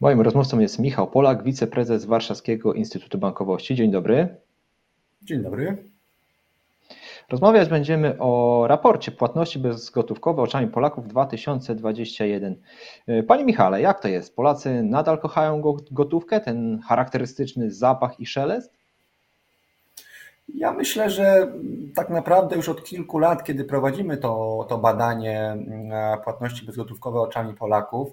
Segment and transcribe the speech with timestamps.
[0.00, 3.74] Moim rozmówcą jest Michał Polak, wiceprezes Warszawskiego Instytutu Bankowości.
[3.74, 4.28] Dzień dobry.
[5.22, 5.76] Dzień dobry.
[7.30, 12.56] Rozmawiać będziemy o raporcie płatności bezgotówkowe oczami Polaków 2021.
[13.26, 14.36] Panie Michale, jak to jest?
[14.36, 18.72] Polacy nadal kochają gotówkę, ten charakterystyczny zapach i szelest?
[20.54, 21.52] Ja myślę, że
[21.94, 27.54] tak naprawdę już od kilku lat, kiedy prowadzimy to, to badanie mm, płatności bezgotówkowe oczami
[27.54, 28.12] Polaków,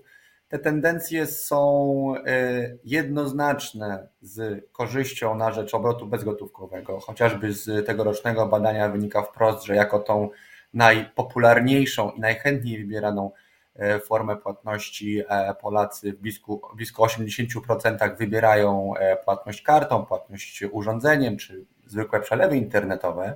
[0.50, 7.00] te tendencje są e, jednoznaczne z korzyścią na rzecz obrotu bezgotówkowego.
[7.00, 10.29] Chociażby z tegorocznego badania wynika wprost, że jako tą
[10.73, 13.32] najpopularniejszą i najchętniej wybieraną
[13.75, 18.93] e, formę płatności e, Polacy w blisko, blisko 80% wybierają
[19.25, 23.36] płatność kartą, płatność urządzeniem czy zwykłe przelewy internetowe.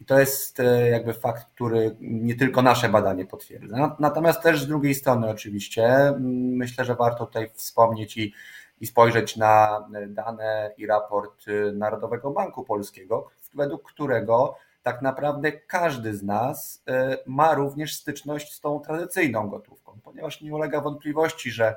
[0.00, 3.96] I to jest e, jakby fakt, który nie tylko nasze badanie potwierdza.
[3.98, 8.34] Natomiast też z drugiej strony, oczywiście, myślę, że warto tutaj wspomnieć i,
[8.80, 16.16] i spojrzeć na dane i raport e, Narodowego Banku Polskiego, według którego tak naprawdę każdy
[16.16, 21.76] z nas e, ma również styczność z tą tradycyjną gotówką, ponieważ nie ulega wątpliwości, że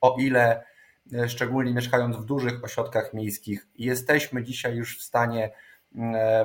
[0.00, 0.64] o ile
[1.26, 5.50] szczególnie mieszkając w dużych ośrodkach miejskich, jesteśmy dzisiaj już w stanie E,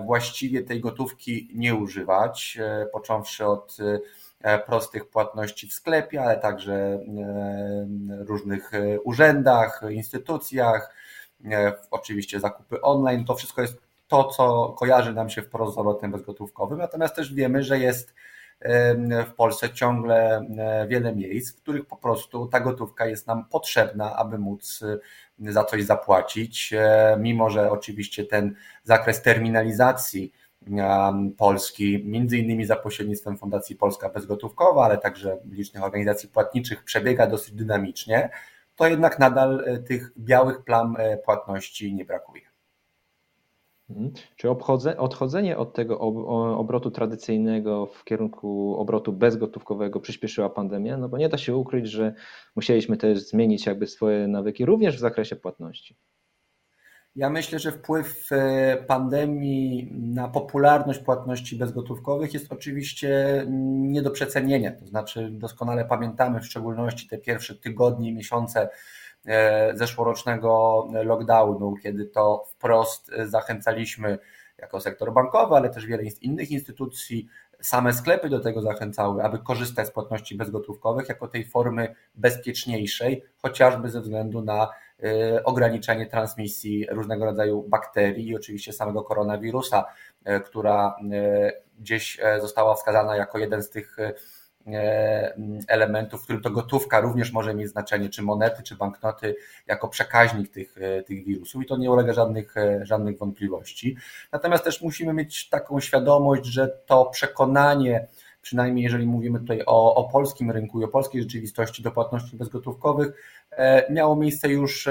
[0.06, 3.78] właściwie tej gotówki nie używać, e, począwszy od
[4.42, 7.00] e, prostych płatności w sklepie, ale także
[8.20, 8.72] różnych
[9.04, 10.96] urzędach, instytucjach,
[11.92, 13.26] oczywiście zakupy online.
[13.26, 13.78] To wszystko jest
[14.08, 18.14] to, co kojarzy nam się wprost z obrotem bezgotówkowym, natomiast też wiemy, że jest
[19.28, 20.46] w Polsce ciągle
[20.88, 24.84] wiele miejsc, w których po prostu ta gotówka jest nam potrzebna, aby móc
[25.40, 26.74] za coś zapłacić,
[27.20, 30.34] mimo że oczywiście ten zakres terminalizacji
[31.38, 37.54] Polski, między innymi za pośrednictwem Fundacji Polska Bezgotówkowa, ale także licznych organizacji płatniczych przebiega dosyć
[37.54, 38.30] dynamicznie,
[38.76, 42.53] to jednak nadal e, tych białych plam e, płatności nie brakuje.
[43.94, 44.12] Mhm.
[44.36, 44.50] Czy
[44.98, 46.00] odchodzenie od tego
[46.58, 50.98] obrotu tradycyjnego w kierunku obrotu bezgotówkowego przyspieszyła pandemia?
[50.98, 52.14] No bo nie da się ukryć, że
[52.56, 55.96] musieliśmy też zmienić jakby swoje nawyki również w zakresie płatności.
[57.16, 64.72] Ja myślę, że wpływ e, pandemii na popularność płatności bezgotówkowych jest oczywiście nie do przecenienia.
[64.72, 68.70] To znaczy, doskonale pamiętamy w szczególności te pierwsze tygodnie, miesiące E,
[69.74, 74.18] zeszłorocznego lockdownu, kiedy to wprost zachęcaliśmy
[74.58, 77.28] jako sektor bankowy, ale też wiele innych instytucji,
[77.62, 83.90] same sklepy do tego zachęcały, aby korzystać z płatności bezgotówkowych jako tej formy bezpieczniejszej, chociażby
[83.90, 84.70] ze względu na
[85.04, 89.86] e, ograniczenie transmisji różnego rodzaju bakterii i oczywiście samego koronawirusa,
[90.26, 90.96] e, która
[91.80, 94.14] gdzieś została wskazana jako jeden z tych E,
[95.68, 99.36] elementów, w którym to gotówka również może mieć znaczenie, czy monety, czy banknoty,
[99.68, 103.98] jako przekaźnik tych, e, tych wirusów i to nie ulega żadnych, e, żadnych wątpliwości.
[104.32, 108.08] Natomiast też musimy mieć taką świadomość, że to przekonanie,
[108.42, 113.08] przynajmniej jeżeli mówimy tutaj o, o polskim rynku i o polskiej rzeczywistości do płatności bezgotówkowych,
[113.90, 114.90] miało miejsce już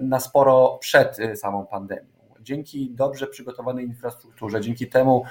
[0.00, 5.24] na sporo przed samą pandemią dzięki dobrze przygotowanej infrastrukturze, dzięki temu,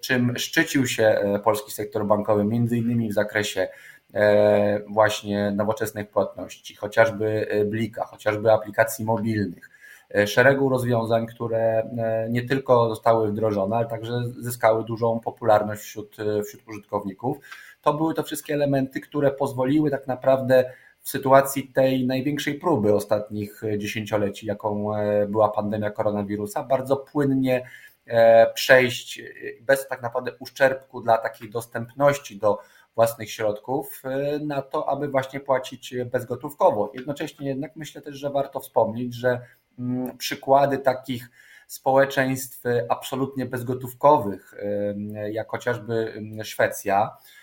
[0.00, 3.68] czym szczycił się e, polski sektor bankowy, między innymi w zakresie
[4.14, 9.70] e, właśnie nowoczesnych płatności, chociażby e, Blika, chociażby aplikacji mobilnych,
[10.26, 11.90] szeregu rozwiązań, które
[12.30, 17.36] nie tylko zostały wdrożone, ale także zyskały dużą popularność wśród, wśród użytkowników.
[17.82, 20.72] To były to wszystkie elementy, które pozwoliły tak naprawdę
[21.02, 27.68] w sytuacji tej największej próby ostatnich dziesięcioleci, jaką e, była pandemia koronawirusa, bardzo płynnie
[28.06, 29.22] e, przejść
[29.60, 32.58] bez tak naprawdę uszczerbku dla takiej dostępności do
[32.94, 36.90] własnych środków e, na to, aby właśnie płacić bezgotówkowo.
[36.94, 39.40] Jednocześnie jednak myślę też, że warto wspomnieć, że
[39.78, 41.30] mm, przykłady takich
[41.66, 44.54] społeczeństw absolutnie bezgotówkowych,
[45.30, 47.37] jak chociażby Szwecja, E,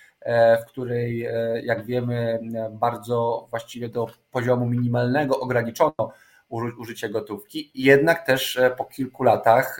[0.61, 2.39] w której, e, jak wiemy,
[2.71, 6.11] bardzo właściwie do poziomu minimalnego ograniczono
[6.49, 7.71] użycie gotówki.
[7.75, 9.77] Jednak też e, po kilku latach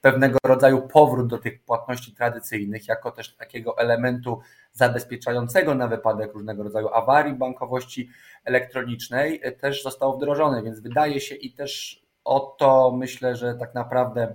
[0.00, 4.40] pewnego rodzaju powrót do tych płatności tradycyjnych, jako też takiego elementu
[4.72, 8.10] zabezpieczającego na wypadek różnego rodzaju awarii bankowości
[8.44, 10.62] elektronicznej, też został wdrożony.
[10.62, 14.34] Więc wydaje się i też o to myślę, że tak naprawdę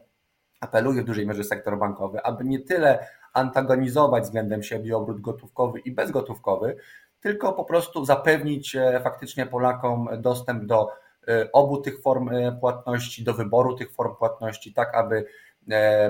[0.59, 5.91] apeluje w dużej mierze sektor bankowy, aby nie tyle antagonizować względem siebie obrót gotówkowy i
[5.91, 6.75] bezgotówkowy,
[7.21, 10.89] tylko po prostu zapewnić e, faktycznie Polakom dostęp do
[11.27, 15.25] e, obu tych form e, płatności, do wyboru tych form płatności, tak aby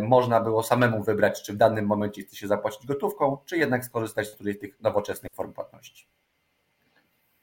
[0.02, 4.28] można było samemu wybrać, czy w danym momencie chce się zapłacić gotówką, czy jednak skorzystać
[4.28, 6.08] z którejś z tych nowoczesnych form płatności.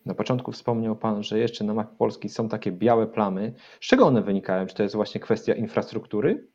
[0.06, 3.52] Na początku wspomniał Pan, że jeszcze na mapie Polski są takie białe plamy.
[3.80, 4.66] Z czego one wynikają?
[4.66, 6.48] Czy to jest właśnie kwestia infrastruktury?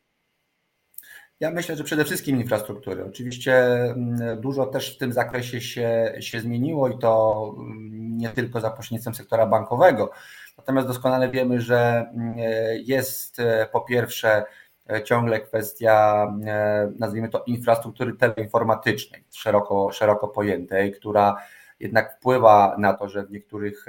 [1.42, 3.06] Ja myślę, że przede wszystkim infrastruktury.
[3.06, 8.62] Oczywiście mm, dużo też w tym zakresie się, się zmieniło i to mm, nie tylko
[8.62, 10.12] za pośrednictwem sektora bankowego.
[10.58, 12.36] Natomiast doskonale wiemy, że mm,
[12.84, 14.44] jest e, po pierwsze
[14.90, 21.38] e, ciągle kwestia, e, nazwijmy to, infrastruktury teleinformatycznej, szeroko, szeroko pojętej, która
[21.82, 23.86] jednak wpływa na to, że w niektórych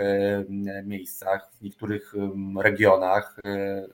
[0.85, 2.15] miejscach, w niektórych
[2.63, 3.37] regionach,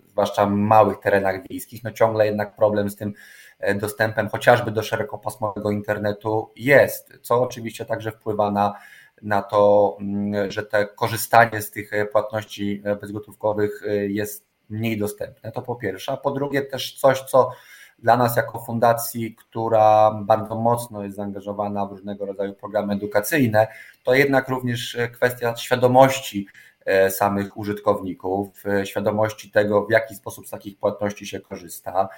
[0.08, 3.14] zwłaszcza małych terenach wiejskich, no ciągle jednak problem z tym
[3.58, 8.74] E, dostępem chociażby do szerokopasmowego internetu jest, co oczywiście także wpływa na,
[9.22, 15.52] na to, mm, że te korzystanie z tych płatności bezgotówkowych e, jest mniej dostępne.
[15.52, 17.50] To po pierwsze, a po drugie też coś, co
[17.98, 23.66] dla nas jako fundacji, która bardzo mocno jest zaangażowana w różnego rodzaju programy edukacyjne,
[24.04, 26.46] to jednak również kwestia świadomości
[26.84, 32.08] e, samych użytkowników, świadomości tego, w jaki sposób z takich płatności się korzysta.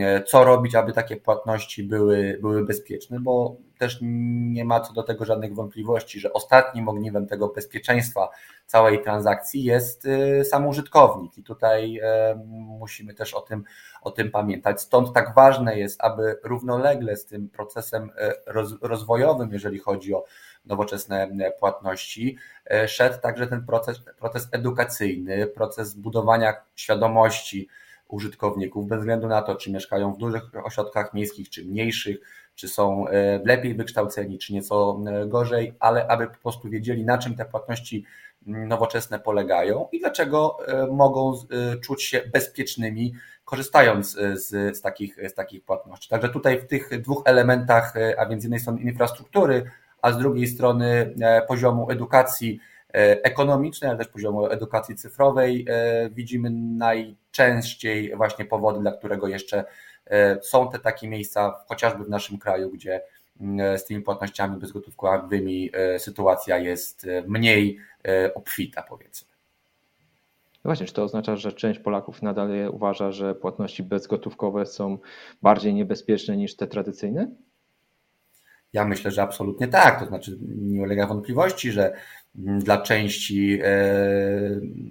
[0.00, 5.02] E, co robić, aby takie płatności były, były bezpieczne, bo też nie ma co do
[5.02, 8.30] tego żadnych wątpliwości, że ostatnim ogniwem tego bezpieczeństwa
[8.66, 12.34] całej transakcji jest e, sam użytkownik i tutaj e,
[12.80, 13.64] musimy też o tym,
[14.02, 14.80] o tym pamiętać.
[14.80, 18.10] Stąd tak ważne jest, aby równolegle z tym procesem
[18.82, 20.24] rozwojowym, jeżeli chodzi o
[20.64, 21.28] nowoczesne
[21.58, 22.36] płatności,
[22.86, 27.68] szedł także ten proces, proces edukacyjny, proces budowania świadomości,
[28.12, 32.16] użytkowników, bez względu na to, czy mieszkają w dużych ośrodkach miejskich, czy mniejszych,
[32.54, 37.18] czy są e, lepiej wykształceni, czy nieco e, gorzej, ale aby po prostu wiedzieli, na
[37.18, 38.04] czym te płatności
[38.46, 41.32] nowoczesne polegają i dlaczego e, mogą
[41.82, 43.14] czuć się bezpiecznymi,
[43.44, 46.08] korzystając z, z, takich, z takich płatności.
[46.08, 49.70] Także tutaj w tych dwóch elementach, a więc z jednej strony infrastruktury,
[50.02, 51.14] a z drugiej strony
[51.48, 52.60] poziomu edukacji,
[52.92, 59.64] ekonomicznej, ale też poziomu edukacji cyfrowej e, widzimy najczęściej właśnie powody, dla którego jeszcze
[60.06, 63.02] e, są te takie miejsca, chociażby w naszym kraju, gdzie
[63.40, 67.78] mm, z tymi płatnościami bezgotówkowymi sytuacja jest mniej
[68.34, 69.28] obfita, powiedzmy.
[70.64, 74.98] No właśnie, czy to oznacza, że część Polaków nadal uważa, że płatności bezgotówkowe są
[75.42, 77.30] bardziej niebezpieczne niż te tradycyjne?
[78.72, 80.00] Ja myślę, że absolutnie tak.
[80.00, 81.94] To znaczy, nie ulega wątpliwości, że
[82.34, 83.70] dla części e,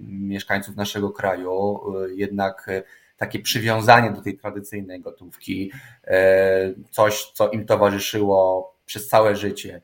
[0.08, 2.70] mieszkańców naszego kraju e, jednak
[3.16, 5.72] takie przywiązanie do tej tradycyjnej gotówki,
[6.04, 9.80] e, coś, co im towarzyszyło przez całe życie,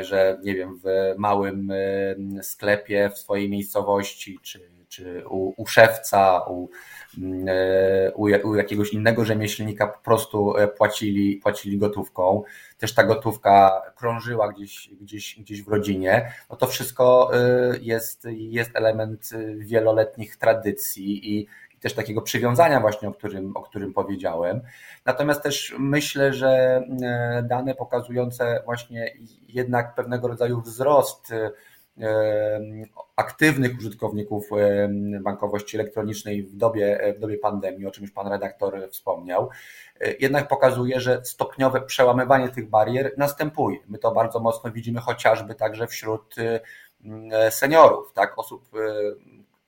[0.00, 1.72] że nie wiem, w małym
[2.42, 6.68] sklepie w swojej miejscowości, czy, czy u, u szewca, u,
[8.14, 12.42] u, u jakiegoś innego rzemieślnika po prostu płacili, płacili gotówką.
[12.78, 17.30] Też ta gotówka krążyła gdzieś, gdzieś, gdzieś w rodzinie, no to wszystko
[17.74, 21.46] y, jest, jest element wieloletnich tradycji i,
[21.80, 24.60] też takiego przywiązania właśnie, o którym, o którym powiedziałem.
[25.06, 26.82] Natomiast też myślę, że
[27.40, 29.12] y, dane pokazujące właśnie
[29.48, 31.50] jednak pewnego rodzaju wzrost y,
[33.16, 34.48] aktywnych użytkowników
[35.20, 39.48] bankowości elektronicznej w dobie, w dobie pandemii, o czym już pan redaktor wspomniał,
[40.20, 43.78] jednak pokazuje, że stopniowe przełamywanie tych barier następuje.
[43.88, 46.34] My to bardzo mocno widzimy chociażby także wśród
[47.50, 48.68] seniorów, tak, osób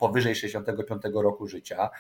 [0.02, 1.90] powyżej 65 roku życia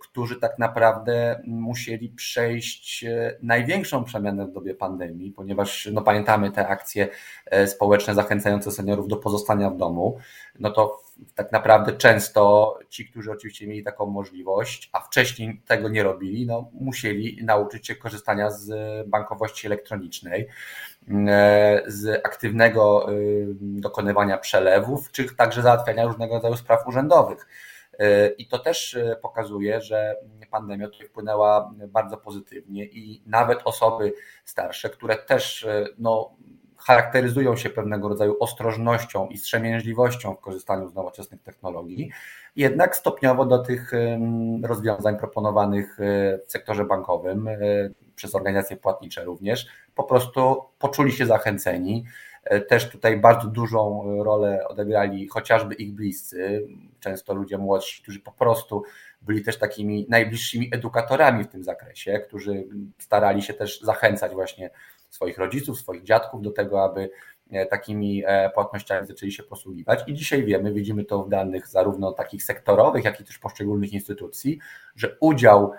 [0.00, 6.68] którzy tak naprawdę musieli przejść e, największą przemianę w dobie pandemii, ponieważ no, pamiętamy te
[6.68, 7.08] akcje
[7.46, 10.18] e, społeczne zachęcające seniorów do pozostania w domu,
[10.58, 11.02] no to
[11.34, 16.70] tak naprawdę często ci, którzy oczywiście mieli taką możliwość, a wcześniej tego nie robili, no,
[16.72, 18.68] musieli nauczyć się korzystania z
[19.08, 20.48] bankowości elektronicznej,
[21.86, 23.06] z aktywnego
[23.60, 27.46] dokonywania przelewów, czy także załatwiania różnego rodzaju spraw urzędowych.
[27.98, 30.16] E, I to też e, pokazuje, że
[30.50, 34.12] pandemia tutaj wpłynęła bardzo pozytywnie i nawet osoby
[34.44, 36.30] starsze, które też e, no,
[36.78, 42.10] charakteryzują się pewnego rodzaju ostrożnością i strzemięźliwością w korzystaniu z nowoczesnych technologii,
[42.56, 43.92] jednak stopniowo do tych
[44.62, 45.96] rozwiązań proponowanych
[46.46, 47.48] w sektorze bankowym,
[48.16, 52.04] przez organizacje płatnicze również, po prostu poczuli się zachęceni.
[52.44, 56.66] E, też tutaj bardzo dużą rolę odegrali chociażby ich bliscy,
[57.00, 58.82] często ludzie młodsi, którzy po prostu
[59.22, 62.64] byli też takimi najbliższymi edukatorami w tym zakresie, którzy
[62.98, 64.70] starali się też zachęcać właśnie
[65.10, 67.10] swoich rodziców, swoich dziadków do tego, aby
[67.50, 70.00] e, takimi e, płatnościami zaczęli się posługiwać.
[70.06, 74.58] I dzisiaj wiemy, widzimy to w danych zarówno takich sektorowych, jak i też poszczególnych instytucji,
[74.96, 75.72] że udział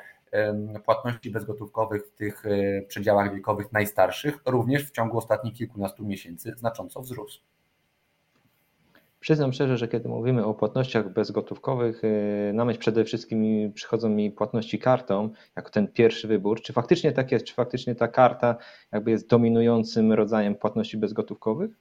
[0.86, 7.01] płatności bezgotówkowych w tych e, przedziałach wiekowych najstarszych również w ciągu ostatnich kilkunastu miesięcy znacząco
[7.01, 7.41] wzrósł.
[9.25, 14.32] Przyznam szczerze, że kiedy mówimy o płatnościach bezgotówkowych, y, na myśl przede wszystkim przychodzą mi
[14.32, 16.62] płatności kartą, jako ten pierwszy wybór.
[16.62, 17.46] Czy faktycznie tak jest?
[17.46, 18.58] Czy faktycznie ta karta
[18.91, 21.72] jakby jest dominującym rodzajem płatności bezgotówkowych?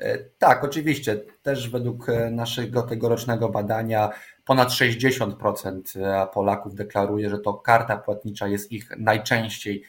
[0.00, 1.20] E, tak, oczywiście.
[1.42, 4.10] Też według e, naszego tegorocznego badania
[4.48, 9.82] ponad 60% e, Polaków deklaruje, że to karta płatnicza jest ich najczęściej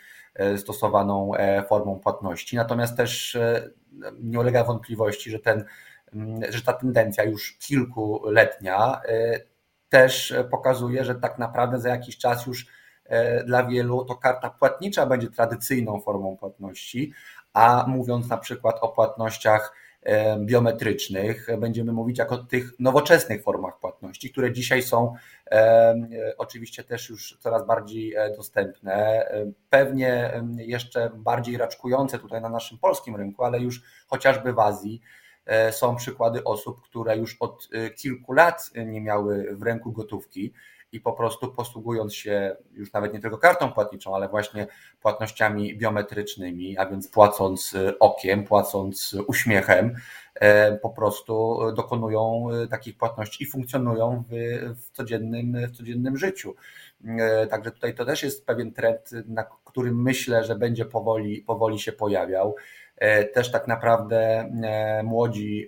[0.58, 1.32] stosowaną
[1.70, 2.56] formą płatności.
[2.56, 3.38] Natomiast też
[4.20, 5.66] nie ulega wątpliwości, że, ten,
[6.14, 9.02] mm, że ta tendencja już kilkuletnia
[9.90, 12.68] też pokazuje, że tak naprawdę za jakiś czas już
[13.46, 17.14] dla wielu to karta płatnicza będzie tradycyjną formą płatności,
[17.54, 19.89] a mówiąc na przykład o płatnościach E,
[20.40, 21.48] biometrycznych.
[21.58, 25.16] Będziemy mówić jako o tych nowoczesnych formach płatności, które dzisiaj są
[25.52, 25.96] e,
[26.38, 29.26] oczywiście też już coraz bardziej e, dostępne.
[29.70, 35.02] Pewnie jeszcze bardziej raczkujące tutaj na naszym polskim rynku, ale już chociażby w Azji
[35.72, 40.54] są przykłady osób, które już od kilku lat nie miały w ręku gotówki
[40.92, 44.68] i po prostu posługując się już nawet nie tylko kartą płatniczą, ale właśnie
[45.02, 49.96] płatnościami biometrycznymi, a więc płacąc y, okiem, płacąc uśmiechem,
[50.36, 54.34] e, po prostu dokonują takich płatności i funkcjonują w,
[54.76, 56.56] w, codziennym, w codziennym życiu.
[57.06, 61.80] E, także tutaj to też jest pewien trend, na którym myślę, że będzie powoli, powoli
[61.80, 62.56] się pojawiał.
[63.00, 64.52] E, też tak naprawdę
[65.04, 65.68] młodzi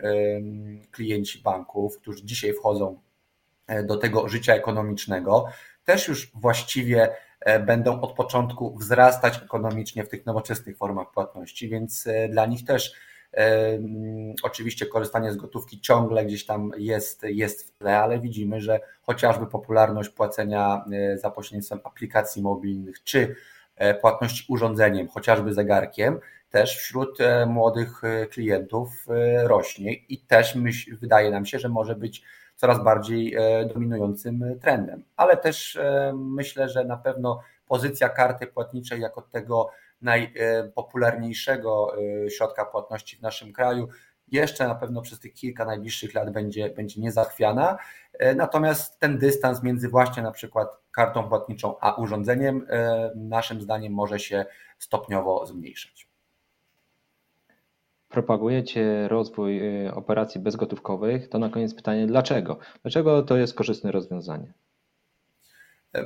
[0.91, 2.99] klienci banków, którzy dzisiaj wchodzą
[3.71, 5.45] E, do tego życia ekonomicznego,
[5.85, 7.09] też już właściwie
[7.39, 12.65] e, będą od początku wzrastać ekonomicznie w tych nowoczesnych formach płatności, więc e, dla nich
[12.65, 12.93] też
[14.43, 19.47] oczywiście korzystanie z gotówki ciągle gdzieś tam jest, jest w tle, ale widzimy, że chociażby
[19.47, 20.85] popularność płacenia
[21.15, 23.35] za pośrednictwem aplikacji mobilnych czy
[24.01, 26.19] płatności urządzeniem, chociażby zegarkiem,
[26.51, 27.17] też wśród
[27.47, 29.05] młodych klientów
[29.43, 32.23] rośnie i też myśl, wydaje nam się, że może być
[32.61, 35.03] coraz bardziej e, dominującym trendem.
[35.15, 39.69] Ale też e, myślę, że na pewno pozycja karty płatniczej jako tego
[40.01, 43.87] najpopularniejszego e, środka płatności w naszym kraju
[44.27, 47.77] jeszcze na pewno przez tych kilka najbliższych lat będzie, będzie niezachwiana.
[48.35, 52.67] Natomiast ten dystans między właśnie na przykład kartą płatniczą a urządzeniem
[53.15, 54.45] naszym zdaniem może się
[54.79, 56.10] stopniowo zmniejszać
[58.11, 62.57] propagujecie rozwój y, operacji bezgotówkowych, to na koniec pytanie, dlaczego?
[62.81, 64.53] Dlaczego to jest korzystne rozwiązanie?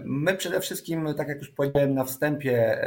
[0.05, 2.81] My przede wszystkim, tak jak już powiedziałem na wstępie,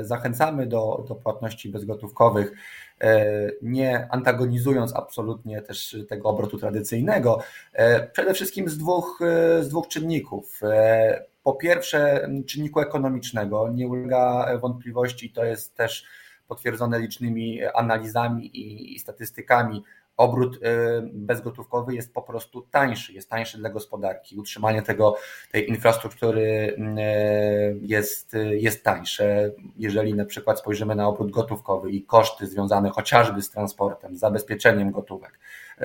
[0.00, 2.52] zachęcamy do, do płatności bezgotówkowych,
[3.00, 3.26] e,
[3.62, 7.38] nie antagonizując absolutnie też tego obrotu tradycyjnego.
[7.72, 10.60] E, przede wszystkim z dwóch, e, z dwóch czynników.
[11.42, 16.04] Po pierwsze, czynniku ekonomicznego, nie ulega wątpliwości, to jest też
[16.48, 18.50] potwierdzone licznymi analizami
[18.94, 19.82] i statystykami,
[20.16, 20.60] obrót y,
[21.12, 24.38] bezgotówkowy jest po prostu tańszy, jest tańszy dla gospodarki.
[24.38, 25.16] Utrzymanie tego,
[25.52, 29.50] tej infrastruktury y, jest, jest tańsze.
[29.76, 35.38] Jeżeli na przykład spojrzymy na obrót gotówkowy i koszty związane chociażby z transportem, zabezpieczeniem gotówek
[35.78, 35.84] y,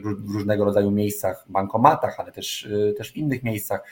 [0.00, 3.84] w różnego rodzaju miejscach, bankomatach, ale też, też w innych miejscach,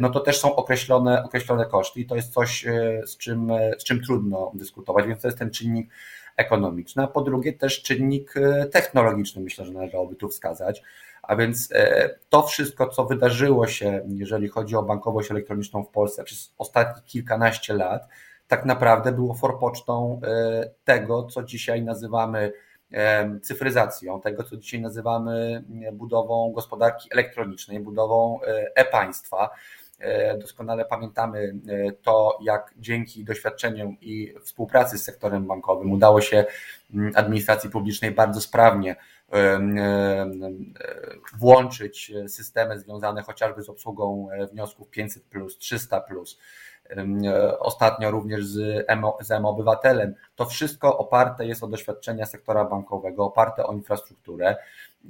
[0.00, 3.72] no to też są określone, określone koszty i to jest coś, e, z czym, e,
[3.78, 5.90] z czym trudno dyskutować, więc to jest ten czynnik
[6.36, 10.82] ekonomiczny, a po drugie też czynnik e, technologiczny, myślę, że należałoby tu wskazać.
[11.22, 11.68] A więc
[12.28, 17.74] to wszystko, co wydarzyło się, jeżeli chodzi o bankowość elektroniczną w Polsce przez ostatnich kilkanaście
[17.74, 18.08] lat,
[18.48, 20.20] tak naprawdę było forpocztą
[20.84, 22.52] tego, co dzisiaj nazywamy
[23.42, 28.40] cyfryzacją, tego, co dzisiaj nazywamy budową gospodarki elektronicznej, budową
[28.74, 29.50] e-państwa.
[29.98, 36.44] E, doskonale pamiętamy e, to, jak dzięki doświadczeniom i współpracy z sektorem bankowym udało się
[37.14, 38.96] administracji publicznej bardzo sprawnie
[41.38, 45.22] włączyć systemy związane chociażby z obsługą wniosków 500,
[45.58, 46.04] 300.
[47.58, 48.84] Ostatnio również z
[49.30, 50.14] M-Obywatelem.
[50.36, 54.56] To wszystko oparte jest o doświadczenia sektora bankowego, oparte o infrastrukturę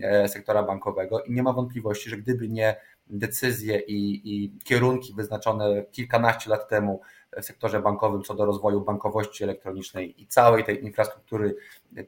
[0.02, 2.76] e, sektora bankowego i nie ma wątpliwości, że gdyby nie
[3.06, 7.00] decyzje i, i kierunki wyznaczone kilkanaście lat temu
[7.36, 11.56] w sektorze bankowym co do rozwoju bankowości elektronicznej i całej tej infrastruktury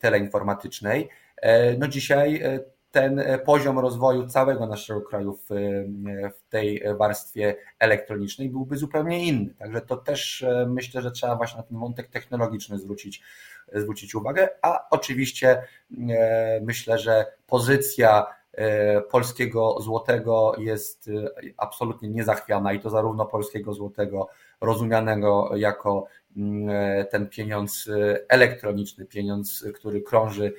[0.00, 2.60] teleinformatycznej, e, no dzisiaj e,
[2.96, 5.46] ten poziom rozwoju całego naszego kraju w,
[6.34, 9.54] w, tej warstwie elektronicznej byłby zupełnie inny.
[9.54, 13.22] Także to też e, myślę, że trzeba właśnie na ten wątek technologiczny zwrócić,
[13.72, 15.62] zwrócić uwagę, a oczywiście
[16.60, 18.26] myślę, że pozycja
[18.56, 21.12] E, polskiego złotego jest e,
[21.56, 24.28] absolutnie niezachwiana i to zarówno polskiego złotego
[24.60, 27.90] rozumianego jako mm, e, ten pieniądz
[28.28, 30.52] elektroniczny, pieniądz, który krąży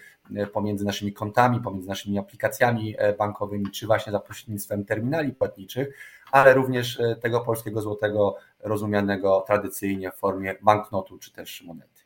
[0.54, 5.98] pomiędzy naszymi kontami, pomiędzy naszymi aplikacjami bankowymi, czy właśnie za pośrednictwem terminali płatniczych,
[6.32, 12.02] ale również tego polskiego złotego rozumianego tradycyjnie w formie banknotu czy też monety.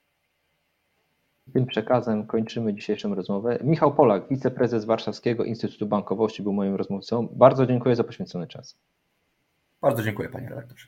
[1.54, 3.60] Tym przekazem kończymy dzisiejszą rozmowę.
[3.64, 7.28] Michał Polak, wiceprezes Warszawskiego Instytutu Bankowości był moim rozmówcą.
[7.32, 8.78] Bardzo dziękuję za poświęcony czas.
[9.82, 10.88] Bardzo dziękuję panie redaktorze.